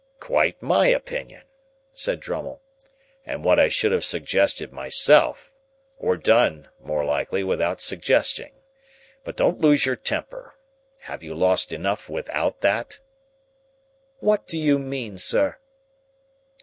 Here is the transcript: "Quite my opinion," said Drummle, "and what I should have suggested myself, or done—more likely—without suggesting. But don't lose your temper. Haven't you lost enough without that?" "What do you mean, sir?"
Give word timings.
"Quite 0.19 0.63
my 0.63 0.87
opinion," 0.87 1.43
said 1.93 2.21
Drummle, 2.21 2.63
"and 3.23 3.45
what 3.45 3.59
I 3.59 3.69
should 3.69 3.91
have 3.91 4.03
suggested 4.03 4.73
myself, 4.73 5.53
or 5.99 6.17
done—more 6.17 7.05
likely—without 7.05 7.81
suggesting. 7.81 8.53
But 9.23 9.35
don't 9.37 9.61
lose 9.61 9.85
your 9.85 9.95
temper. 9.95 10.55
Haven't 11.01 11.25
you 11.27 11.35
lost 11.35 11.71
enough 11.71 12.09
without 12.09 12.61
that?" 12.61 12.99
"What 14.21 14.47
do 14.47 14.57
you 14.57 14.79
mean, 14.79 15.19
sir?" 15.19 15.59